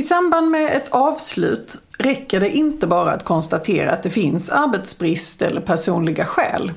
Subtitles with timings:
[0.00, 5.42] I samband med ett avslut räcker det inte bara att konstatera att det finns arbetsbrist
[5.42, 6.72] eller personliga skäl.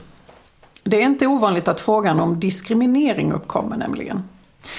[0.84, 4.24] Det är inte ovanligt att frågan om diskriminering uppkommer nämligen.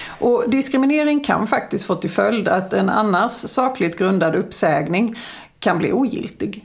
[0.07, 5.17] Och diskriminering kan faktiskt få till följd att en annars sakligt grundad uppsägning
[5.59, 6.65] kan bli ogiltig.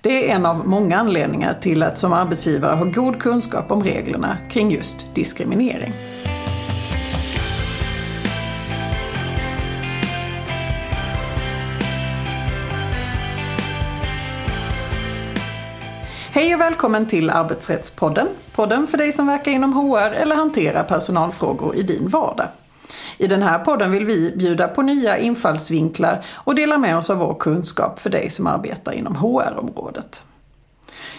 [0.00, 4.38] Det är en av många anledningar till att som arbetsgivare ha god kunskap om reglerna
[4.50, 6.15] kring just diskriminering.
[16.36, 18.28] Hej och välkommen till Arbetsrättspodden.
[18.52, 22.46] Podden för dig som verkar inom HR eller hanterar personalfrågor i din vardag.
[23.18, 27.18] I den här podden vill vi bjuda på nya infallsvinklar och dela med oss av
[27.18, 30.22] vår kunskap för dig som arbetar inom HR-området.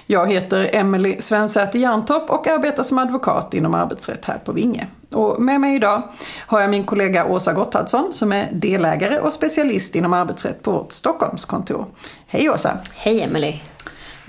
[0.05, 4.87] Jag heter Emelie Svensäter Jantorp och arbetar som advokat inom arbetsrätt här på Vinge.
[5.11, 6.03] Och med mig idag
[6.39, 10.91] har jag min kollega Åsa Gotthardsson som är delägare och specialist inom arbetsrätt på vårt
[10.91, 11.85] Stockholmskontor.
[12.27, 12.77] Hej Åsa!
[12.93, 13.61] Hej Emelie!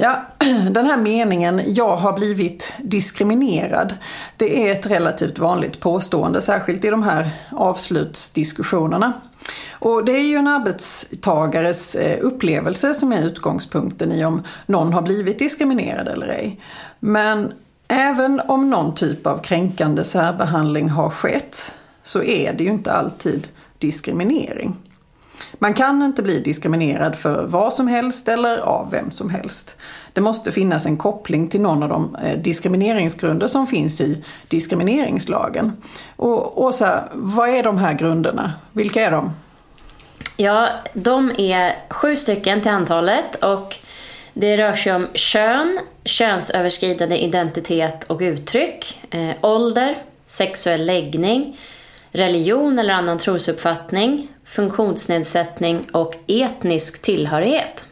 [0.00, 0.22] Ja,
[0.70, 3.94] den här meningen “jag har blivit diskriminerad”
[4.36, 9.12] det är ett relativt vanligt påstående, särskilt i de här avslutsdiskussionerna.
[9.70, 15.02] Och det är ju en arbetstagares eh, upplevelse som är utgångspunkten i om någon har
[15.02, 16.60] blivit diskriminerad eller ej.
[17.00, 17.52] Men
[17.88, 23.48] även om någon typ av kränkande särbehandling har skett så är det ju inte alltid
[23.78, 24.76] diskriminering.
[25.58, 29.76] Man kan inte bli diskriminerad för vad som helst eller av vem som helst.
[30.12, 35.72] Det måste finnas en koppling till någon av de eh, diskrimineringsgrunder som finns i diskrimineringslagen.
[36.16, 38.52] Och Åsa, vad är de här grunderna?
[38.72, 39.30] Vilka är de?
[40.36, 43.76] Ja, de är sju stycken till antalet och
[44.34, 51.58] det rör sig om kön, könsöverskridande identitet och uttryck, eh, ålder, sexuell läggning,
[52.10, 57.84] religion eller annan trosuppfattning, funktionsnedsättning och etnisk tillhörighet.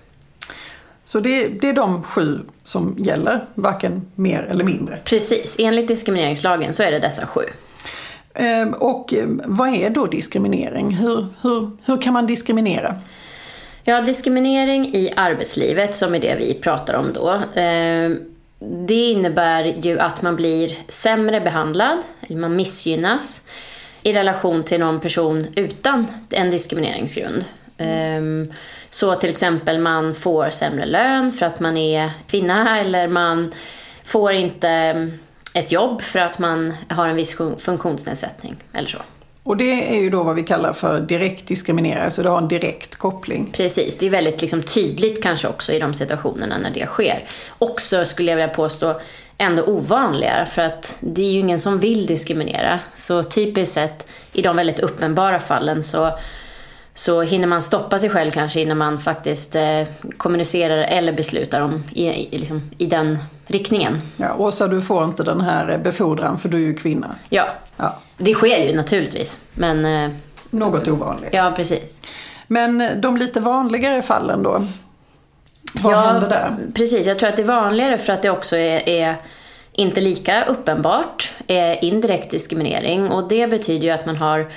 [1.05, 4.99] Så det, det, är de sju som gäller, varken mer eller mindre?
[5.05, 7.43] Precis, enligt diskrimineringslagen så är det dessa sju.
[8.35, 10.95] Ehm, och ehm, vad är då diskriminering?
[10.95, 12.95] Hur, hur, hur kan man diskriminera?
[13.85, 17.43] Ja, diskriminering i arbetslivet, som är det vi pratar om då.
[17.55, 18.19] Ehm,
[18.59, 23.43] det innebär ju att man blir sämre behandlad, eller man missgynnas
[24.07, 27.45] i relation till någon person utan en diskrimineringsgrund.
[27.79, 28.53] Mm.
[28.91, 33.55] Så till exempel man får sämre lön för att man är kvinna eller man
[34.05, 34.69] får inte
[35.55, 38.99] ett jobb för att man har en viss funktionsnedsättning eller så.
[39.43, 42.49] Och det är ju då vad vi kallar för direkt diskriminering, så det har en
[42.49, 43.51] direkt koppling.
[43.53, 47.25] Precis, det är väldigt liksom tydligt kanske också i de situationerna när det sker.
[47.59, 49.01] Också skulle jag vilja påstå
[49.39, 52.81] ändå ovanligare för att det är ju ingen som vill diskriminera.
[52.95, 56.11] Så typiskt sett i de väldigt uppenbara fallen så,
[56.95, 59.83] så hinner man stoppa sig själv kanske innan man faktiskt eh,
[60.17, 63.99] kommunicerar eller beslutar om i, i, liksom, i den riktningen.
[64.17, 67.15] Ja, Åsa, du får inte den här befordran för du är ju kvinna.
[67.29, 67.99] Ja, ja.
[68.17, 69.41] det sker ju naturligtvis.
[69.55, 70.11] Men, eh,
[70.51, 71.31] Något ovanligt.
[71.33, 72.01] Ja, precis.
[72.47, 74.63] Men de lite vanligare fallen då?
[75.83, 76.57] Vad ja, händer där?
[76.75, 79.17] Precis, jag tror att det är vanligare för att det också är, är
[79.73, 84.51] inte lika uppenbart är indirekt diskriminering och det betyder ju att man har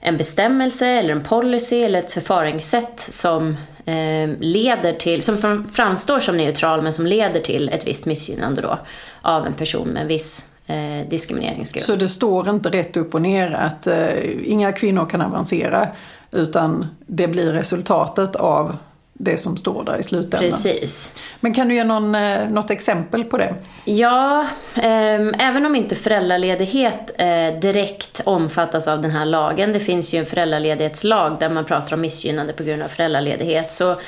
[0.00, 6.36] en bestämmelse eller en policy eller ett förfaringssätt som eh, leder till, som framstår som
[6.36, 8.78] neutral men som leder till ett visst missgynnande då
[9.22, 11.84] av en person med en viss eh, diskrimineringsgrund.
[11.84, 15.88] Så det står inte rätt upp och ner att eh, inga kvinnor kan avancera
[16.30, 18.76] utan det blir resultatet av
[19.22, 20.50] det som står där i slutändan.
[20.50, 21.14] Precis.
[21.40, 23.54] Men kan du ge någon, eh, något exempel på det?
[23.84, 30.14] Ja, eh, även om inte föräldraledighet eh, direkt omfattas av den här lagen, det finns
[30.14, 34.00] ju en föräldraledighetslag där man pratar om missgynnande på grund av föräldraledighet, så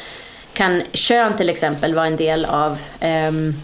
[0.53, 3.55] kan kön till exempel vara en del av ehm,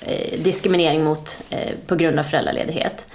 [0.00, 3.06] eh, diskriminering mot, eh, på grund av föräldraledighet.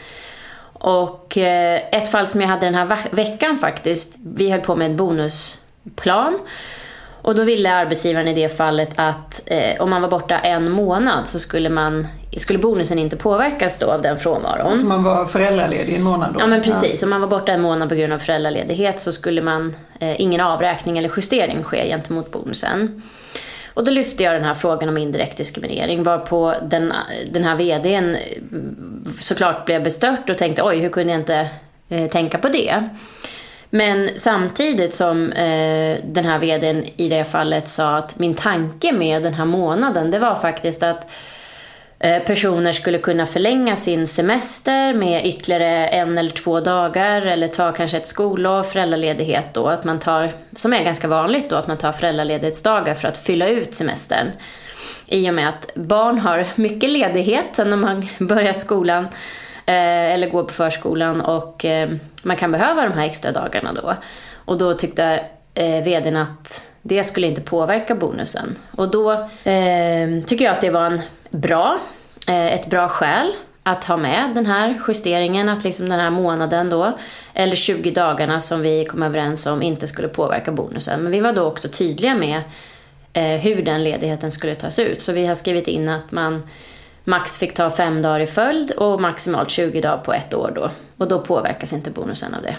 [0.73, 4.85] Och eh, ett fall som jag hade den här veckan faktiskt, vi höll på med
[4.85, 6.39] en bonusplan
[7.21, 11.27] och då ville arbetsgivaren i det fallet att eh, om man var borta en månad
[11.27, 12.07] så skulle, man,
[12.37, 14.77] skulle bonusen inte påverkas då av den frånvaron.
[14.77, 16.39] Så man var föräldraledig en månad då?
[16.39, 17.05] Ja men precis, ja.
[17.05, 20.41] om man var borta en månad på grund av föräldraledighet så skulle man eh, ingen
[20.41, 23.01] avräkning eller justering ske gentemot bonusen.
[23.73, 26.93] Och då lyfte jag den här frågan om indirekt diskriminering varpå den,
[27.31, 28.19] den här VDn eh,
[29.19, 31.49] såklart blev bestört och tänkte oj, hur kunde jag inte
[31.89, 32.89] eh, tänka på det?
[33.73, 39.23] Men samtidigt som eh, den här vdn i det fallet sa att min tanke med
[39.23, 41.11] den här månaden, det var faktiskt att
[41.99, 47.71] eh, personer skulle kunna förlänga sin semester med ytterligare en eller två dagar eller ta
[47.71, 51.77] kanske ett skollov, föräldraledighet då, att man tar, som är ganska vanligt då, att man
[51.77, 54.27] tar föräldraledighetsdagar för att fylla ut semestern.
[55.07, 59.03] I och med att barn har mycket ledighet sen de har börjat skolan
[59.65, 61.89] eh, eller går på förskolan och eh,
[62.23, 63.95] man kan behöva de här extra dagarna då.
[64.33, 68.55] Och då tyckte eh, vdn att det skulle inte påverka bonusen.
[68.75, 69.11] Och då
[69.43, 71.79] eh, tycker jag att det var en bra,
[72.27, 73.33] eh, ett bra skäl
[73.63, 76.97] att ha med den här justeringen, att liksom den här månaden då,
[77.33, 81.03] eller 20 dagarna som vi kom överens om inte skulle påverka bonusen.
[81.03, 82.41] Men vi var då också tydliga med
[83.13, 85.01] eh, hur den ledigheten skulle tas ut.
[85.01, 86.43] Så vi har skrivit in att man
[87.03, 90.69] max fick ta fem dagar i följd och maximalt 20 dagar på ett år då.
[90.97, 92.55] Och då påverkas inte bonusen av det.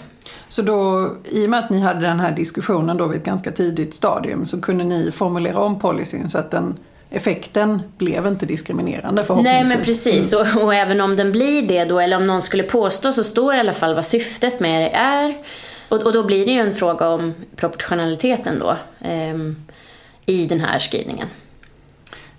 [0.47, 3.51] Så då, i och med att ni hade den här diskussionen då vid ett ganska
[3.51, 6.77] tidigt stadium så kunde ni formulera om policyn så att den
[7.09, 9.69] effekten blev inte diskriminerande förhoppningsvis.
[9.69, 12.63] Nej men precis och, och, även om den blir det då eller om någon skulle
[12.63, 15.37] påstå så står det i alla fall vad syftet med det är.
[15.89, 19.35] Och, och då blir det ju en fråga om proportionaliteten då eh,
[20.25, 21.27] i den här skrivningen.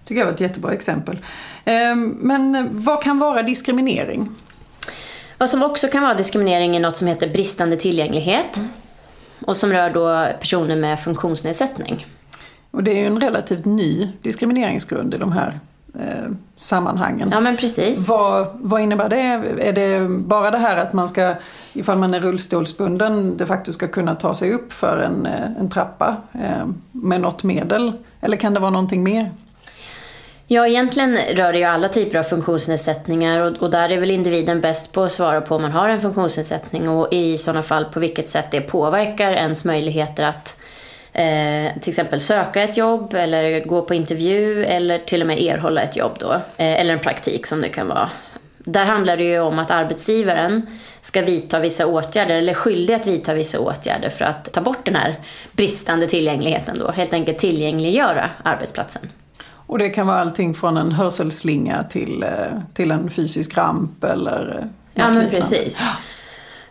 [0.04, 1.18] Tycker jag var ett jättebra exempel.
[1.64, 4.28] Eh, men vad kan vara diskriminering?
[5.38, 8.56] Vad som också kan vara diskriminering är något som heter bristande tillgänglighet.
[8.56, 8.68] Mm.
[9.46, 12.06] Och som rör då personer med funktionsnedsättning.
[12.70, 15.58] Och det är ju en relativt ny diskrimineringsgrund i de här
[15.94, 17.28] eh, sammanhangen.
[17.32, 18.08] Ja men precis.
[18.08, 19.22] Vad, vad innebär det?
[19.68, 21.34] Är det bara det här att man ska,
[21.72, 25.70] ifall man är rullstolsbunden, de facto ska kunna ta sig upp för en, eh, en
[25.70, 27.92] trappa eh, med något medel?
[28.20, 29.32] Eller kan det vara någonting mer?
[30.46, 34.60] Ja, egentligen rör det ju alla typer av funktionsnedsättningar och, och, där är väl individen
[34.60, 38.00] bäst på att svara på om man har en funktionsnedsättning och i sådana fall på
[38.00, 40.60] vilket sätt det påverkar ens möjligheter att
[41.12, 45.82] eh, till exempel söka ett jobb eller gå på intervju eller till och med erhålla
[45.82, 46.32] ett jobb då.
[46.32, 46.40] Eh,
[46.80, 48.10] eller en praktik som det kan vara.
[48.58, 50.66] Där handlar det ju om att arbetsgivaren
[51.00, 54.84] ska vidta vissa åtgärder, eller är skyldig att vidta vissa åtgärder för att ta bort
[54.84, 55.14] den här
[55.52, 56.90] bristande tillgängligheten då.
[56.90, 59.08] Helt enkelt tillgängliggöra arbetsplatsen.
[59.66, 64.58] Och det kan vara allting från en hörselslinga till, eh, till en fysisk ramp eller
[64.58, 65.82] eh, Ja men precis.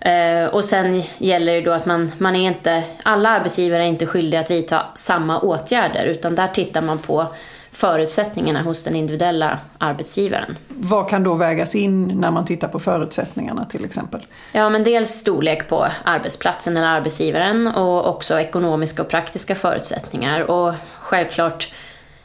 [0.05, 4.05] Uh, och sen gäller det då att man, man är inte, alla arbetsgivare är inte
[4.05, 7.27] skyldiga att vidta samma åtgärder utan där tittar man på
[7.71, 10.57] förutsättningarna hos den individuella arbetsgivaren.
[10.67, 14.25] Vad kan då vägas in när man tittar på förutsättningarna till exempel?
[14.51, 20.73] Ja, men dels storlek på arbetsplatsen eller arbetsgivaren och också ekonomiska och praktiska förutsättningar och
[20.99, 21.73] självklart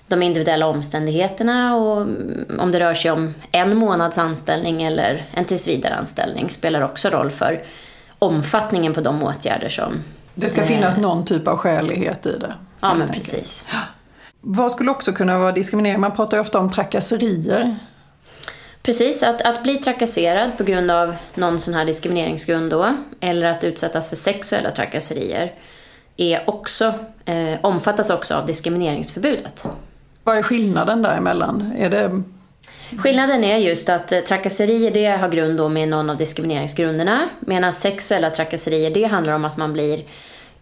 [0.09, 1.97] de individuella omständigheterna och
[2.59, 7.63] om det rör sig om en månads anställning eller en tillsvidareanställning spelar också roll för
[8.19, 9.93] omfattningen på de åtgärder som...
[10.35, 12.55] Det ska finnas någon typ av skälighet i det.
[12.81, 13.67] Ja, men precis.
[14.41, 16.01] Vad skulle också kunna vara diskriminering?
[16.01, 17.79] Man pratar ju ofta om trakasserier.
[18.83, 23.65] Precis, att, att bli trakasserad på grund av någon sån här diskrimineringsgrund då, eller att
[23.65, 25.53] utsättas för sexuella trakasserier,
[26.17, 26.95] är också,
[27.25, 29.67] eh, omfattas också av diskrimineringsförbudet.
[30.29, 31.73] Vad är skillnaden däremellan?
[31.79, 32.23] Är det...
[32.99, 37.29] Skillnaden är just att eh, trakasserier det har grund då med någon av diskrimineringsgrunderna.
[37.41, 40.03] Medan sexuella trakasserier det handlar om att man blir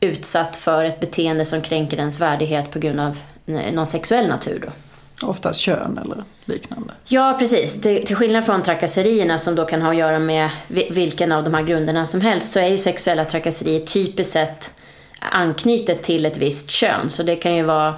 [0.00, 4.64] utsatt för ett beteende som kränker ens värdighet på grund av någon sexuell natur.
[4.66, 5.28] Då.
[5.28, 6.94] Oftast kön eller liknande.
[7.04, 7.80] Ja, precis.
[7.80, 10.50] Till, skillnad från trakasserierna som då kan ha att göra med
[10.90, 14.74] vilken av de här grunderna som helst så är ju sexuella trakasserier typiskt sett
[15.20, 17.10] anknutet till ett visst kön.
[17.10, 17.96] Så det kan ju vara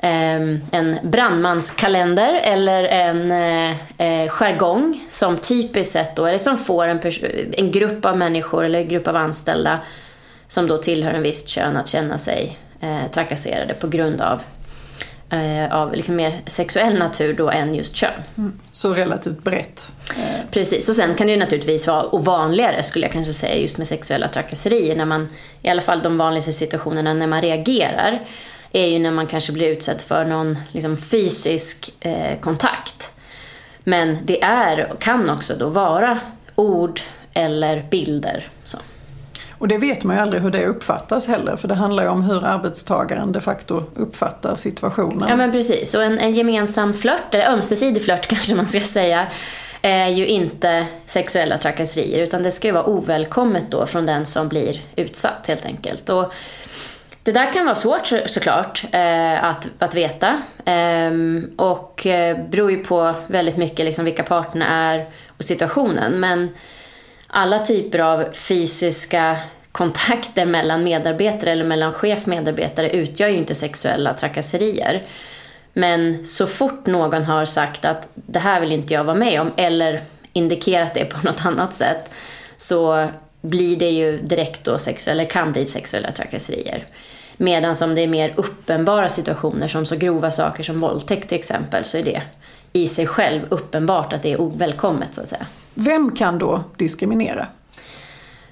[0.00, 7.00] en brandmanskalender eller en eh, eh, jargong som typiskt sett då, eller som får en,
[7.52, 9.80] en grupp av människor eller en grupp av anställda
[10.48, 14.42] som då tillhör en visst kön att känna sig eh, trakasserade på grund av
[15.30, 18.10] eh, av liksom mer sexuell natur då än just kön.
[18.38, 18.52] Mm.
[18.72, 19.92] Så relativt brett.
[20.10, 20.40] Eh.
[20.50, 23.78] Precis, och sen kan det ju naturligtvis vara och vanligare skulle jag kanske säga just
[23.78, 25.28] med sexuella trakasserier när man,
[25.62, 28.20] i alla fall de vanligaste situationerna när man reagerar
[28.72, 33.12] är ju när man kanske blir utsatt för någon liksom, fysisk eh, kontakt.
[33.84, 36.18] Men det är och kan också då vara
[36.54, 37.00] ord
[37.34, 38.46] eller bilder.
[38.64, 38.78] Så.
[39.58, 42.22] Och det vet man ju aldrig hur det uppfattas heller, för det handlar ju om
[42.22, 45.28] hur arbetstagaren de facto uppfattar situationen.
[45.28, 49.26] Ja men precis, och en, en gemensam flört, eller ömsesidig flört kanske man ska säga,
[49.82, 54.48] är ju inte sexuella trakasserier, utan det ska ju vara ovälkommet då från den som
[54.48, 56.08] blir utsatt helt enkelt.
[56.08, 56.32] Och
[57.28, 60.42] det där kan vara svårt så, såklart eh, att, att veta.
[60.64, 61.10] Eh,
[61.56, 65.04] och eh, beror ju på väldigt mycket liksom, vilka parterna är
[65.38, 66.20] och situationen.
[66.20, 66.48] Men
[67.26, 69.36] alla typer av fysiska
[69.72, 75.02] kontakter mellan medarbetare eller mellan chef och medarbetare utgör ju inte sexuella trakasserier.
[75.72, 79.52] Men så fort någon har sagt att det här vill inte jag vara med om
[79.56, 80.00] eller
[80.32, 82.10] indikerat det på något annat sätt
[82.56, 83.08] så
[83.40, 86.84] blir det ju direkt då sexuella, eller kan bli sexuella trakasserier.
[87.40, 91.84] Medan om det är mer uppenbara situationer som så grova saker som våldtäkt till exempel
[91.84, 92.22] så är det
[92.72, 95.46] i sig själv uppenbart att det är ovälkommet så att säga.
[95.74, 97.46] Vem kan då diskriminera?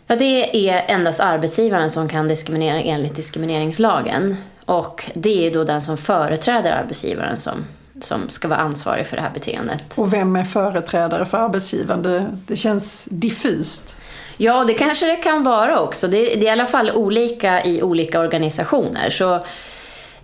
[0.07, 4.37] Ja, det är endast arbetsgivaren som kan diskriminera enligt diskrimineringslagen.
[4.65, 7.65] Och det är då den som företräder arbetsgivaren som,
[8.01, 9.99] som ska vara ansvarig för det här beteendet.
[9.99, 12.03] Och vem är företrädare för arbetsgivaren?
[12.03, 13.97] Det, det känns diffust.
[14.37, 16.09] Ja, det kanske det kan vara också.
[16.09, 19.11] Det, det är i alla fall olika i olika organisationer.
[19.11, 19.45] Så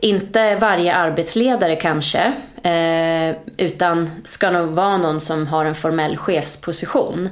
[0.01, 7.29] inte varje arbetsledare kanske, eh, utan ska nog vara någon som har en formell chefsposition.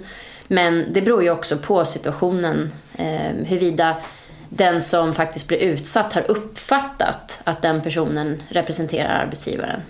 [0.48, 3.96] Men det beror ju också på situationen, eh, huruvida
[4.48, 9.80] den som faktiskt blir utsatt har uppfattat att den personen representerar arbetsgivaren.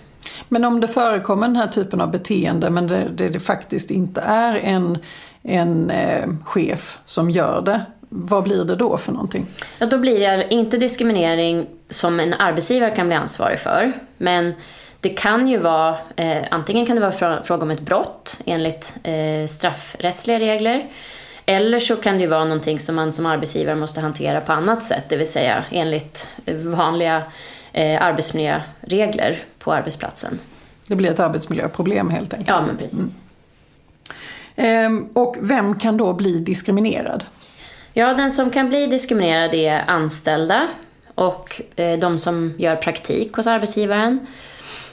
[0.49, 4.21] Men om det förekommer den här typen av beteende men det, det, det faktiskt inte
[4.21, 4.97] är en,
[5.43, 9.47] en eh, chef som gör det, vad blir det då för någonting?
[9.79, 13.91] Ja, då blir det inte diskriminering som en arbetsgivare kan bli ansvarig för.
[14.17, 14.53] Men
[14.99, 19.47] det kan ju vara, eh, antingen kan det vara fråga om ett brott enligt eh,
[19.47, 20.87] straffrättsliga regler.
[21.45, 24.83] Eller så kan det ju vara någonting som man som arbetsgivare måste hantera på annat
[24.83, 26.29] sätt, det vill säga enligt
[26.75, 27.23] vanliga
[27.73, 30.39] eh, arbetsmiljöregler på arbetsplatsen.
[30.87, 32.49] Det blir ett arbetsmiljöproblem helt enkelt?
[32.49, 32.99] Ja, men precis.
[32.99, 33.11] Mm.
[34.55, 37.25] Ehm, och vem kan då bli diskriminerad?
[37.93, 40.67] Ja, den som kan bli diskriminerad är anställda
[41.15, 44.27] och eh, de som gör praktik hos arbetsgivaren.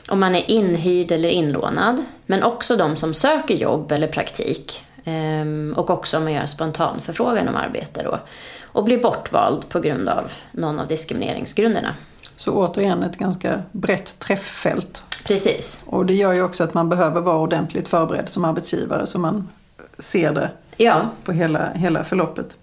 [0.09, 2.05] Om man är inhyrd eller inlånad.
[2.27, 4.83] Men också de som söker jobb eller praktik.
[5.05, 8.19] Ehm, och också om man gör en spontan förfrågan om arbete då.
[8.63, 11.95] Och blir bortvald på grund av någon av diskrimineringsgrunderna.
[12.39, 15.05] Så återigen ett ganska brett träfffält.
[15.25, 15.83] Precis.
[15.87, 19.49] Och det gör ju också att man behöver vara ordentligt förberedd som arbetsgivare så man
[19.99, 21.01] ser det ja.
[21.25, 22.57] på hela, hela förloppet.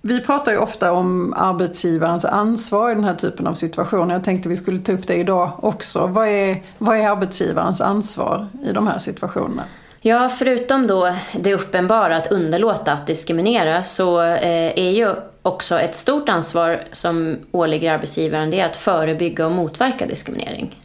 [0.00, 4.14] Vi pratar ju ofta om arbetsgivarens ansvar i den här typen av situationer.
[4.14, 6.06] Jag tänkte vi skulle ta upp det idag också.
[6.06, 9.64] Vad är, vad är arbetsgivarens ansvar i de här situationerna?
[10.04, 15.94] Ja, förutom då det uppenbara att underlåta att diskriminera så eh, är ju också ett
[15.94, 20.76] stort ansvar som åligger arbetsgivaren det är att förebygga och motverka diskriminering.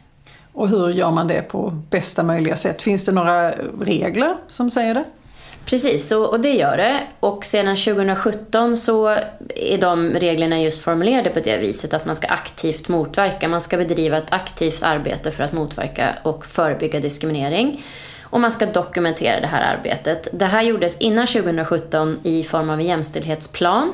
[0.52, 2.82] Och hur gör man det på bästa möjliga sätt?
[2.82, 5.04] Finns det några regler som säger det?
[5.64, 7.00] Precis, och det gör det.
[7.20, 9.08] Och sedan 2017 så
[9.56, 13.76] är de reglerna just formulerade på det viset att man ska aktivt motverka, man ska
[13.76, 17.84] bedriva ett aktivt arbete för att motverka och förebygga diskriminering.
[18.30, 20.28] Och man ska dokumentera det här arbetet.
[20.32, 23.92] Det här gjordes innan 2017 i form av en jämställdhetsplan.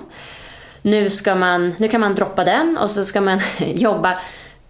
[0.83, 4.19] Nu, ska man, nu kan man droppa den och så ska man jobba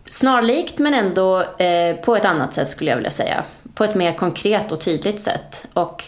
[0.09, 3.45] snarlikt men ändå eh, på ett annat sätt skulle jag vilja säga.
[3.75, 5.67] På ett mer konkret och tydligt sätt.
[5.73, 6.05] Och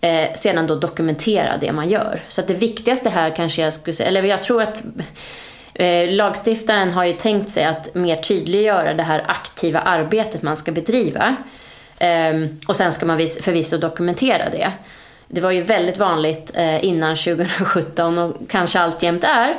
[0.00, 2.20] eh, sedan då dokumentera det man gör.
[2.28, 4.82] Så att det viktigaste här kanske jag skulle säga, eller jag tror att
[5.74, 10.72] eh, lagstiftaren har ju tänkt sig att mer tydliggöra det här aktiva arbetet man ska
[10.72, 11.36] bedriva.
[12.00, 14.72] Eh, och sen ska man förvisso dokumentera det.
[15.28, 19.56] Det var ju väldigt vanligt eh, innan 2017 och kanske alltjämt är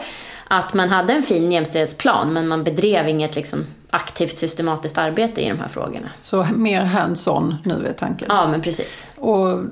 [0.48, 5.50] att man hade en fin jämställdhetsplan men man bedrev inget liksom, aktivt systematiskt arbete i
[5.50, 6.10] de här frågorna.
[6.22, 8.28] Så mer hands-on nu är tanken?
[8.32, 9.08] Ja, men precis.
[9.16, 9.64] Och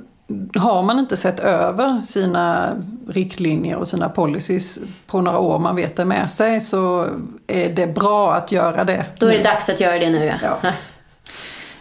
[0.55, 2.73] har man inte sett över sina
[3.09, 7.07] riktlinjer och sina policies på några år, man vet det med sig, så
[7.47, 9.05] är det bra att göra det.
[9.19, 10.57] Då är det dags att göra det nu, ja.
[10.63, 10.71] ja.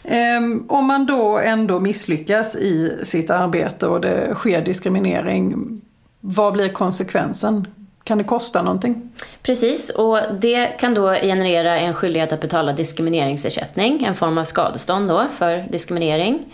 [0.06, 5.80] Ehm, om man då ändå misslyckas i sitt arbete och det sker diskriminering,
[6.20, 7.66] vad blir konsekvensen?
[8.04, 9.10] Kan det kosta någonting?
[9.42, 15.08] Precis, och det kan då generera en skyldighet att betala diskrimineringsersättning, en form av skadestånd
[15.08, 16.44] då för diskriminering.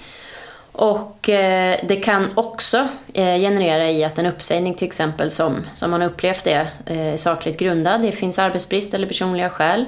[0.72, 5.90] Och eh, det kan också eh, generera i att en uppsägning till exempel som, som
[5.90, 9.84] man upplevt det eh, sakligt grundad, det finns arbetsbrist eller personliga skäl,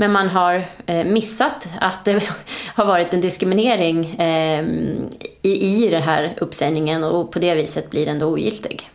[0.00, 2.22] men man har eh, missat att det
[2.74, 4.64] har varit en diskriminering eh,
[5.42, 8.90] i, i den här uppsägningen och på det viset blir den då ogiltig.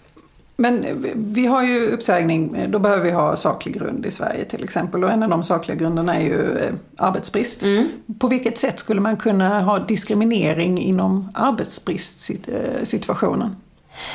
[0.56, 5.04] Men vi har ju uppsägning, då behöver vi ha saklig grund i Sverige till exempel.
[5.04, 7.64] Och en av de sakliga grunderna är ju eh, arbetsbrist.
[7.64, 7.90] Mm.
[8.20, 13.56] På vilket sätt skulle man kunna ha diskriminering inom arbetsbristsituationen?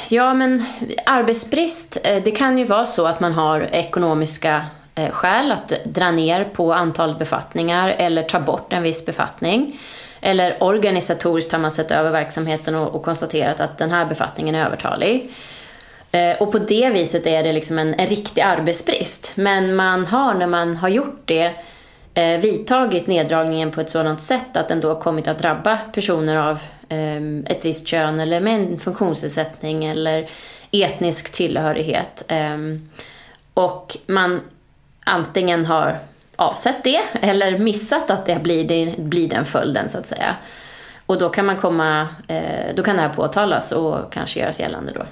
[0.08, 0.64] Ja, men
[1.06, 4.62] arbetsbrist, eh, det kan ju vara så att man har ekonomiska eh,
[4.98, 9.80] Eh, skäl att dra ner på antalet befattningar eller ta bort en viss befattning.
[10.20, 14.66] Eller organisatoriskt har man sett över verksamheten och, och konstaterat att den här befattningen är
[14.66, 15.30] övertalig.
[16.12, 19.32] Eh, och på det viset är det liksom en, en riktig arbetsbrist.
[19.34, 21.52] Men man har, när man har gjort det,
[22.14, 26.58] eh, vidtagit neddragningen på ett sådant sätt att den då kommit att drabba personer av
[26.88, 30.30] eh, ett visst kön eller med en funktionsnedsättning eller
[30.70, 32.24] etnisk tillhörighet.
[32.28, 32.58] Eh,
[33.54, 34.40] och man
[35.08, 35.98] antingen har
[36.36, 40.36] avsett det eller missat att det blir, det blir den följden så att säga.
[41.06, 44.92] Och då kan man komma, eh, då kan det här påtalas och kanske göras gällande
[44.92, 45.02] då.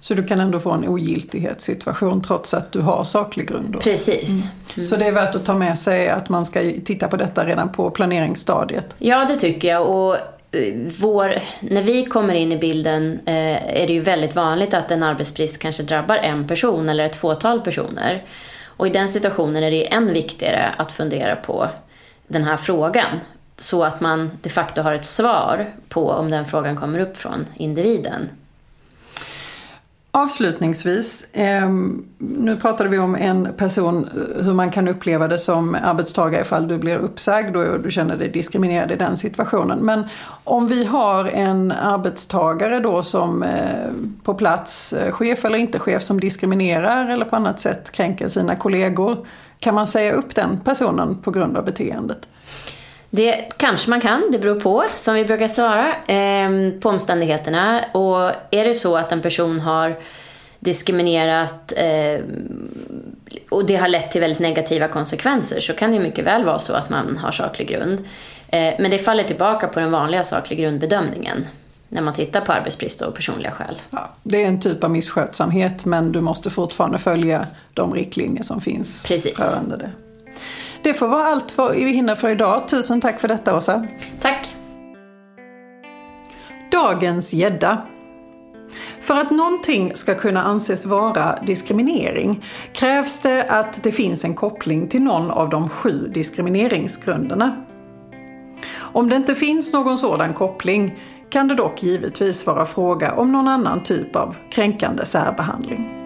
[0.00, 3.70] Så du kan ändå få en ogiltighetssituation trots att du har saklig grund?
[3.70, 3.78] Då.
[3.78, 4.44] Precis.
[4.76, 4.86] Mm.
[4.86, 7.72] Så det är värt att ta med sig att man ska titta på detta redan
[7.72, 8.94] på planeringsstadiet?
[8.98, 9.86] Ja, det tycker jag.
[9.86, 14.74] Och eh, vår, när vi kommer in i bilden eh, är det ju väldigt vanligt
[14.74, 18.24] att en arbetsbrist kanske drabbar en person eller ett fåtal personer.
[18.82, 21.68] Och i den situationen är det än viktigare att fundera på
[22.26, 23.20] den här frågan
[23.56, 27.46] så att man de facto har ett svar på om den frågan kommer upp från
[27.54, 28.28] individen.
[30.14, 35.74] Avslutningsvis, ehm, nu pratade vi om en person, eh, hur man kan uppleva det som
[35.74, 39.78] arbetstagare ifall du blir uppsagd och du känner dig diskriminerad i den situationen.
[39.78, 40.04] Men
[40.44, 43.90] om vi har en arbetstagare då som eh,
[44.22, 48.56] på plats, eh, chef eller inte chef, som diskriminerar eller på annat sätt kränker sina
[48.56, 49.26] kollegor.
[49.58, 52.28] Kan man säga upp den personen på grund av beteendet?
[53.14, 57.84] Det kanske man kan, det beror på, som vi brukar svara, eh, på omständigheterna.
[57.92, 59.96] Och är det så att en person har
[60.60, 62.20] diskriminerat eh,
[63.48, 66.72] och det har lett till väldigt negativa konsekvenser så kan det mycket väl vara så
[66.72, 67.98] att man har saklig grund.
[68.48, 71.46] Eh, men det faller tillbaka på den vanliga saklig grundbedömningen
[71.88, 73.74] när man tittar på arbetsbrist och personliga skäl.
[73.90, 78.60] Ja, det är en typ av misskötsamhet men du måste fortfarande följa de riktlinjer som
[78.60, 79.38] finns Precis.
[79.38, 79.90] rörande det.
[80.82, 82.68] Det får vara allt vi hinner för idag.
[82.68, 83.86] Tusen tack för detta Åsa.
[84.20, 84.54] Tack.
[86.70, 87.82] Dagens gädda.
[89.00, 94.88] För att någonting ska kunna anses vara diskriminering krävs det att det finns en koppling
[94.88, 97.64] till någon av de sju diskrimineringsgrunderna.
[98.78, 100.98] Om det inte finns någon sådan koppling
[101.30, 106.01] kan det dock givetvis vara fråga om någon annan typ av kränkande särbehandling.